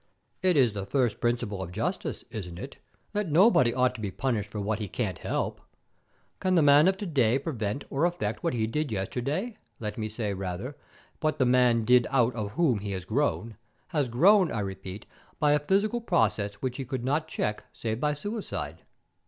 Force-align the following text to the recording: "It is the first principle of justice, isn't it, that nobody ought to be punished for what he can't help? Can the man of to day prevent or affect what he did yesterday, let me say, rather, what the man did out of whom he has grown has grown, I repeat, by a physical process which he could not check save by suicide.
"It 0.41 0.57
is 0.57 0.73
the 0.73 0.87
first 0.87 1.19
principle 1.21 1.61
of 1.61 1.71
justice, 1.71 2.23
isn't 2.31 2.57
it, 2.57 2.77
that 3.13 3.31
nobody 3.31 3.71
ought 3.71 3.93
to 3.93 4.01
be 4.01 4.09
punished 4.09 4.49
for 4.49 4.59
what 4.59 4.79
he 4.79 4.87
can't 4.87 5.19
help? 5.19 5.61
Can 6.39 6.55
the 6.55 6.63
man 6.63 6.87
of 6.87 6.97
to 6.97 7.05
day 7.05 7.37
prevent 7.37 7.83
or 7.91 8.05
affect 8.05 8.41
what 8.41 8.55
he 8.55 8.65
did 8.65 8.91
yesterday, 8.91 9.57
let 9.79 9.99
me 9.99 10.09
say, 10.09 10.33
rather, 10.33 10.75
what 11.19 11.37
the 11.37 11.45
man 11.45 11.85
did 11.85 12.07
out 12.09 12.33
of 12.33 12.53
whom 12.53 12.79
he 12.79 12.93
has 12.93 13.05
grown 13.05 13.57
has 13.89 14.09
grown, 14.09 14.51
I 14.51 14.61
repeat, 14.61 15.05
by 15.39 15.51
a 15.51 15.59
physical 15.59 16.01
process 16.01 16.55
which 16.55 16.77
he 16.77 16.85
could 16.85 17.03
not 17.05 17.27
check 17.27 17.63
save 17.71 17.99
by 17.99 18.15
suicide. 18.15 18.81